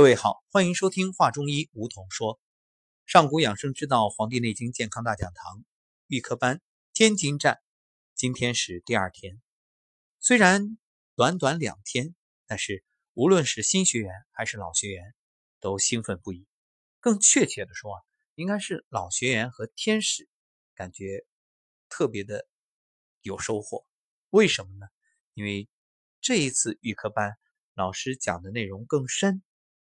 [0.00, 2.40] 各位好，欢迎收听《话中医》，吴桐说，
[3.04, 5.62] 上古养生之道，《黄帝内经》健康大讲堂，
[6.06, 6.62] 预科班
[6.94, 7.60] 天津站，
[8.14, 9.42] 今天是第二天。
[10.18, 10.78] 虽然
[11.16, 12.14] 短短两天，
[12.46, 12.82] 但是
[13.12, 15.14] 无论是新学员还是老学员，
[15.60, 16.46] 都兴奋不已。
[17.00, 18.00] 更确切的说啊，
[18.36, 20.30] 应该是老学员和天使
[20.74, 21.26] 感觉
[21.90, 22.48] 特别的
[23.20, 23.84] 有收获。
[24.30, 24.86] 为什么呢？
[25.34, 25.68] 因为
[26.22, 27.36] 这一次预科班
[27.74, 29.42] 老师讲的内容更深。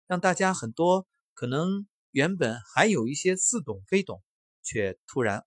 [0.06, 4.22] 让大家很多可能原本还有一些似懂非懂，
[4.62, 5.46] 却突然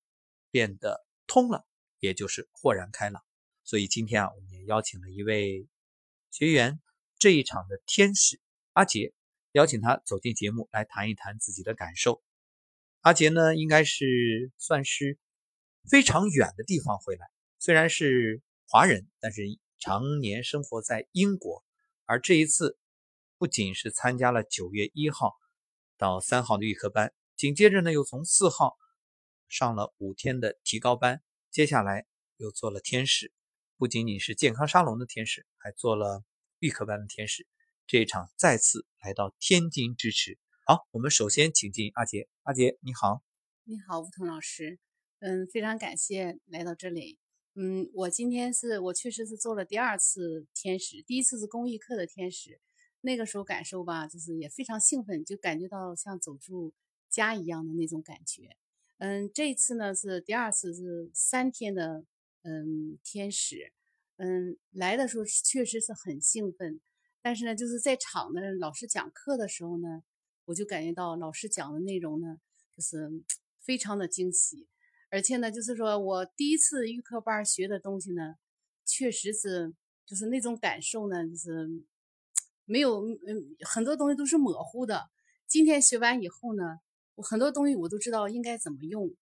[0.50, 1.66] 变得通了，
[2.00, 3.22] 也就是豁然开朗。
[3.64, 5.68] 所以今天啊，我们也邀请了一位
[6.30, 6.80] 学员，
[7.18, 8.40] 这一场的天使
[8.72, 9.12] 阿杰，
[9.52, 12.22] 邀请他走进节目来谈一谈自己的感受。
[13.00, 15.18] 阿杰呢，应该是算是
[15.88, 17.28] 非常远的地方回来，
[17.58, 19.42] 虽然是华人，但是
[19.78, 21.62] 常年生活在英国，
[22.06, 22.78] 而这一次。
[23.38, 25.34] 不仅是参加了九月一号
[25.98, 28.76] 到三号的预科班，紧接着呢又从四号
[29.48, 32.06] 上了五天的提高班，接下来
[32.38, 33.32] 又做了天使，
[33.76, 36.24] 不仅仅是健康沙龙的天使，还做了
[36.60, 37.46] 预科班的天使。
[37.86, 40.38] 这一场再次来到天津支持。
[40.64, 43.22] 好，我们首先请进阿杰，阿杰你好，
[43.64, 44.78] 你好吴彤老师，
[45.20, 47.18] 嗯，非常感谢来到这里。
[47.54, 52.60] 嗯，我今天是我确实是做了第二次天使，第一次是公益课的天使。
[53.06, 56.74] 那个时候感受吧，就是也非常兴奋，就感觉到像走出
[57.08, 58.56] 家一样的那种感觉。
[58.98, 62.04] 嗯，这次呢是第二次，是三天的
[62.42, 63.72] 嗯天使。
[64.16, 66.80] 嗯，来的时候确实是很兴奋，
[67.22, 70.02] 但是呢，就是在场的老师讲课的时候呢，
[70.46, 72.40] 我就感觉到老师讲的内容呢，
[72.76, 73.08] 就是
[73.62, 74.66] 非常的惊喜，
[75.10, 78.34] 而且呢，就是说我第一次预科班学的东西呢，
[78.84, 79.72] 确实是
[80.04, 81.84] 就是那种感受呢，就是。
[82.68, 85.08] 没有，嗯，很多东西都是模糊的。
[85.46, 86.80] 今天学完以后呢，
[87.14, 89.14] 我很多东西我都知道应该怎么用。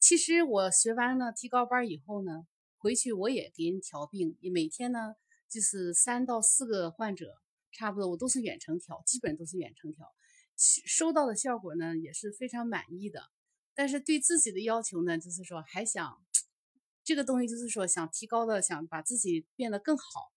[0.00, 5.14] 其实我学完了提高班以后呢，回去我也给人调病，每天呢
[5.48, 7.36] 就是三到四个患者，
[7.70, 10.12] 差不多我都是远程调，基本都是远程调，
[10.56, 13.22] 收到的效果呢也是非常满意的。
[13.72, 16.18] 但是对自己的要求呢，就是说还想
[17.04, 20.32] 这个东西，就是说想提高的，想把自己变得更好。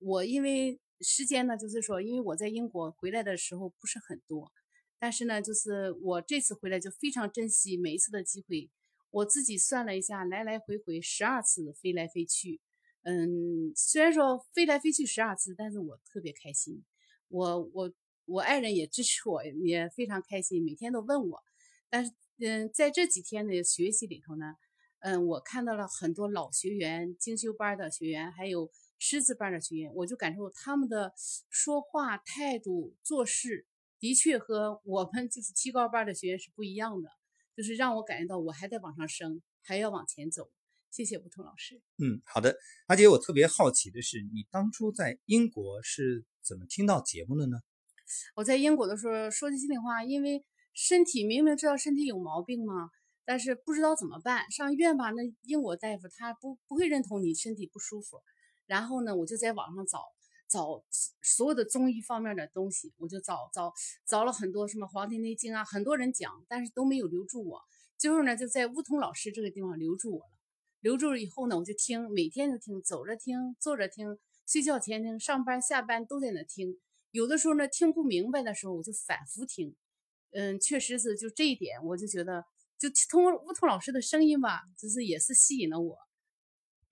[0.00, 0.78] 我因为。
[1.04, 4.50] 时间呢，就是说，因为我在英国回来的时候不是很多，
[4.98, 8.70] 但是呢，就是我这次回来就非常珍惜每一次的机会。
[9.10, 12.60] 我自己算了一下，来来回回十二次飞来飞去，
[13.02, 16.82] 嗯，虽然说飞来飞去十二次，但是我特别开心。
[17.28, 17.92] 我我
[18.24, 21.42] 我爱人也支持我，也非常开心，每天都问我。
[21.90, 24.56] 但是，嗯，在这几天的学习里头呢，
[25.00, 28.72] 嗯，我看到了很多老学员、精修班的学员，还有。
[29.06, 31.12] 师资班的学员，我就感受他们的
[31.50, 33.66] 说话态度、做事，
[33.98, 37.10] 的确和我们就是提高班的学员是不一样的，
[37.54, 40.50] 就是让我感觉到我还在往上升，还要往前走。
[40.90, 41.82] 谢谢吴桐老师。
[41.98, 42.56] 嗯，好的，
[42.86, 47.58] 阿杰，我特别好奇的是，你当初在英国是怎么听到节目的呢？
[48.36, 50.42] 我在英国的时候，说句心里话，因为
[50.72, 52.88] 身体明明知道身体有毛病嘛，
[53.26, 54.50] 但是不知道怎么办。
[54.50, 58.22] 上医院吧，那英国大夫他不不会认同你身体不舒服。
[58.66, 60.00] 然后呢，我就在网上找
[60.48, 60.84] 找
[61.22, 63.72] 所有的中医方面的东西，我就找找
[64.06, 67.60] 找了很多什么《黄帝内经》啊，很多人讲，但是都没有留住我。
[67.96, 70.30] 最后呢，就在梧桐老师这个地方留住我了。
[70.80, 76.78] 留住了以后呢，我就听，每天都听，走着听，坐着听，睡觉前听，上班下班都在那听。
[77.10, 79.74] 有的时候呢，听不明白的时候，我就反复听。
[80.32, 82.44] 嗯，确实是就这一点，我就觉得，
[82.78, 85.96] 就通过梧桐老师的声音吧，就是也是吸引了我。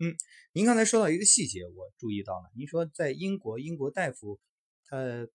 [0.02, 0.16] 嗯，
[0.52, 2.50] 您刚才说到一个细节，我注意到了。
[2.56, 4.40] 您说在英国，英国大夫
[4.84, 5.28] 他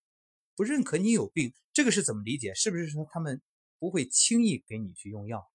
[0.58, 2.54] 不认可你有病，这个是怎么理解？
[2.54, 3.42] 是不是说他们
[3.80, 5.50] 不会轻易给你去用药？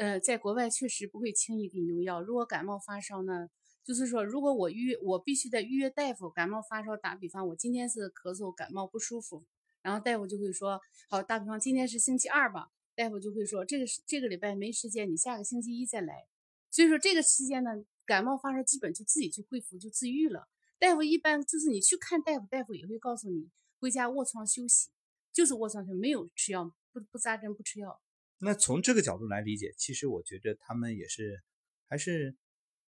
[0.00, 2.22] 呃，在国外确实不会轻易给你用药。
[2.22, 3.50] 如果感冒发烧呢，
[3.84, 6.30] 就是说，如果我预我必须得预约大夫。
[6.30, 9.44] 感冒发烧，打比方，我今天是咳嗽感冒不舒服，
[9.82, 16.24] 然后大夫就会说，好，打比方今天是星期二吧，大夫就会说，这个这个礼拜没时间，你下个星期一再来。
[16.70, 17.84] 所以说这个期间呢。
[18.04, 20.48] 感冒发烧基本就自己去恢复就自愈了。
[20.78, 24.90] 大夫一般就是你去看大夫，大夫也会告诉你回家卧床休息，
[25.32, 28.02] 就是卧床休息，没有吃药，不不扎针，不吃药。
[28.38, 31.40] 那从这个角度来理解，其实我觉得他们也是
[31.86, 32.36] 还是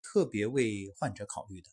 [0.01, 1.69] 特别为患者考虑的。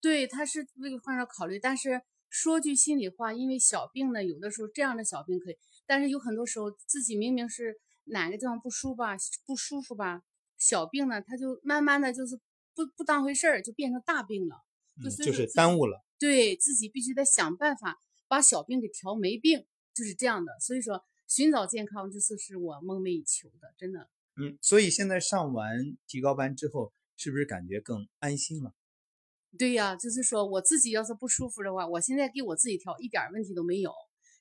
[0.00, 1.58] 对，他是为患者考虑。
[1.58, 10.22] 但是说句心里话，因为小病呢，有的时候这样的小病可以，但是有很多时候自己明明是哪个地方不舒吧，不舒服吧，
[10.56, 12.38] 小病呢，他就慢慢的就是。
[12.74, 14.56] 不不当回事儿，就变成大病了，
[15.24, 16.04] 就是耽误了。
[16.18, 17.98] 对自己必须得想办法
[18.28, 20.58] 把小病给调没病，就是这样的。
[20.60, 24.08] 所以说，寻找健康就是是我梦寐以求的，真的。
[24.36, 28.74] 嗯，所以现在上完提高班之后，是不是感觉更安心了？
[29.58, 33.92] 对呀，就是说我自己要是不舒服的话，我现在给我自己调一点问题都没有。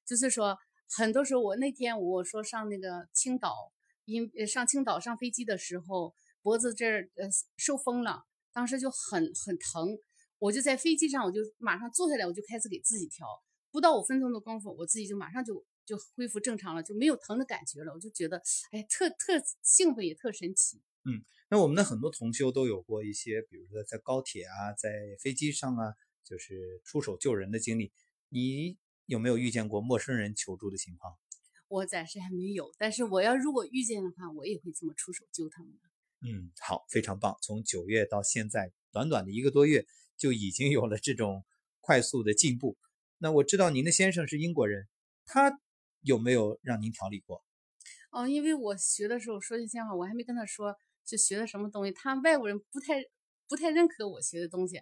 [0.06, 0.58] 就是说，
[0.90, 3.74] 很多时候我那天我说上那个青岛，
[4.06, 9.98] 因上青岛上飞机的时候，脖子这儿呃受风了，当时就很很疼，
[10.40, 13.28] 我就在飞机上我就马上坐下来，我就开始给自己调，
[13.72, 18.42] 不到五分钟的功夫，我自己就马上就就恢复正常了，就没有疼的感觉了，我就觉得
[18.72, 20.82] 哎特特兴奋也特神奇。
[21.06, 21.24] 嗯。
[21.54, 27.92] 那我们的很多同修都有过一些，比如说在高铁啊，在飞机上啊，就是出手救人的经历。
[28.30, 31.18] 你有没有遇见过陌生人求助的情况？
[31.68, 35.91] 我暂时还没有，但是我要如果遇见的话，我也会这么出手救他们的。
[36.22, 37.38] 嗯，好，非常棒。
[37.42, 39.86] 从九月到现在，短短的一个多月，
[40.18, 41.44] 就已经有了这种
[41.80, 42.78] 快速的进步。
[43.18, 44.88] 那我知道您的先生是英国人，
[45.26, 45.60] 他
[46.02, 47.44] 有没有让您调理过？
[48.12, 50.76] 哦，因为我学的时候说句实话，我还没跟他说。
[51.04, 53.04] 就学的什么东西，他外国人不太
[53.50, 54.80] 不太认可我学的东西，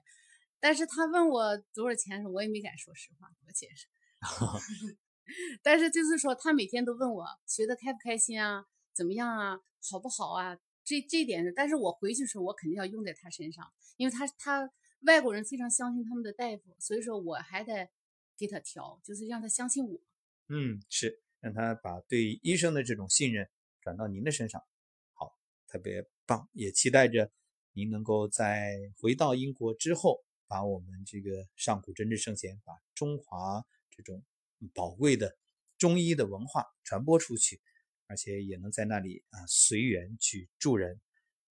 [0.59, 3.87] 但是他问我多少钱时，我也没敢说实话，我解释。
[5.63, 9.59] 但是就是说，他每天都问我学的开不开心啊，怎么样啊，
[9.89, 10.57] 好不好啊？
[10.89, 14.71] 这这点是，但是我回去时候，我肯定要用在他身上，因为他他
[15.01, 17.87] 外国人非常相信他们的大夫，所以说我还得
[18.35, 20.01] 给他调，就是让他相信我。
[20.47, 23.47] 嗯，是让他把对医生的这种信任
[23.81, 24.63] 转到您的身上，
[25.13, 25.37] 好，
[25.67, 26.09] 特别。
[26.25, 27.31] 棒，也期待着
[27.73, 34.23] 您能够在回到英国之后，把我们这个上古真知圣贤，把中华这种
[34.73, 35.35] 宝贵的
[35.77, 37.61] 中医的文化传播出去，
[38.09, 40.99] 而且也能在那里啊随缘去助人。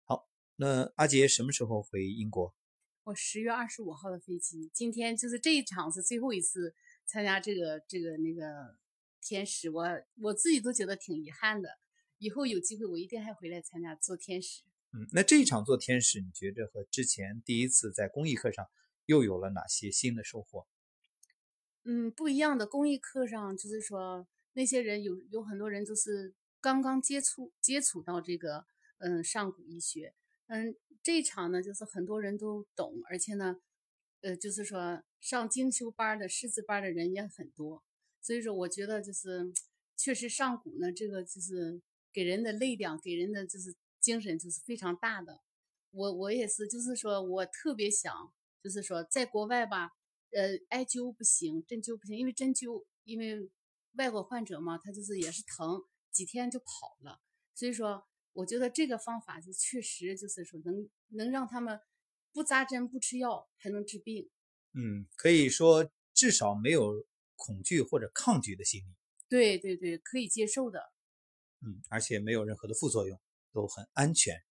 [0.02, 2.52] 好，那阿杰什么时候回英国？
[3.04, 6.74] 我十月二十五号的飞机，今天就是这一场是最后一次
[7.06, 8.76] 参加这个这个那个
[9.22, 9.86] 天使，我
[10.20, 11.78] 我自己都觉得挺遗憾的。
[12.18, 14.64] 以后有机会，我一定还回来参加做天使。
[14.92, 18.66] 嗯，那这一场做天使，你觉着和之前第一次在公益课上
[19.06, 20.66] 又有了哪些新的收获？
[21.84, 28.66] 嗯，不一样的公益课上，就是说那些人有有很多人都是刚刚接触接触到这个
[28.98, 30.14] 嗯上古医学。
[30.46, 33.60] 嗯，这一场呢，就是很多人都懂，而且呢，
[34.20, 37.82] 呃，就是说上精修班的师资班的人也很多。
[38.20, 39.52] 所以说，我觉得就是
[39.96, 41.80] 确实上古呢，这个就是。
[42.10, 45.42] 给人的力量，给人的就是精神，就是非常大的。
[45.90, 49.92] 我我也是，就是说我特别想，就是说在国外吧，
[50.32, 53.48] 呃，艾灸不行，针灸不行，因为针灸，因为
[53.92, 55.84] 外国患者嘛，他就是也是疼，
[56.18, 57.20] 几天就跑了。
[57.54, 61.80] 所以说，我觉得这个方法就确实就是说能能让他们
[62.32, 64.28] 不扎针不吃药还能治病。
[64.74, 67.06] 嗯，可以说至少没有
[67.36, 68.96] 恐惧或者抗拒的心理。
[69.28, 70.80] 对对对，可以接受的。
[71.60, 73.20] 嗯，而且没有任何的副作用，
[73.52, 74.42] 都很安全。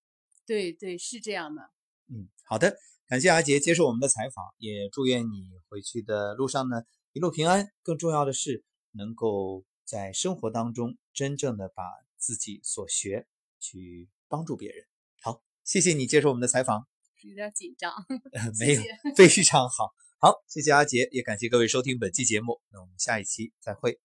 [0.45, 1.61] 对对，是这样的。
[2.07, 2.77] 嗯，好的，
[3.07, 7.69] 感谢阿杰接受我们的采访，也祝愿你回去的路上呢一路平安。
[7.83, 11.81] 更重要的是，能够在生活当中真正的把
[12.17, 13.25] 自己所学
[13.57, 14.85] 去帮助别人。
[15.21, 16.85] 好，谢谢你接受我们的采访。
[17.21, 17.93] 有点紧张，
[18.59, 18.81] 没有，
[19.15, 19.93] 非常好。
[20.19, 22.61] 好，谢谢阿杰，也感谢各位收听本期节目。
[22.69, 23.99] 那我们下一期再会。